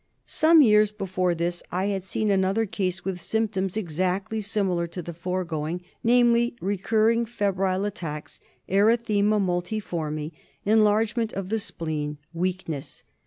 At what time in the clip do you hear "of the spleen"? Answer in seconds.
11.33-12.17